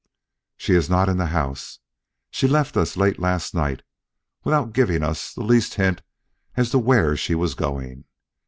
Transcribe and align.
"She 0.57 0.73
is 0.73 0.89
not 0.89 1.09
in 1.09 1.17
the 1.17 1.27
house. 1.27 1.77
She 2.31 2.47
left 2.47 2.75
us 2.75 2.97
late 2.97 3.19
last 3.19 3.53
night 3.53 3.83
without 4.43 4.73
giving 4.73 5.03
us 5.03 5.31
the 5.31 5.43
least 5.43 5.75
hint 5.75 6.01
as 6.57 6.71
to 6.71 6.79
where 6.79 7.15
she 7.15 7.35
was 7.35 7.53
going. 7.53 8.05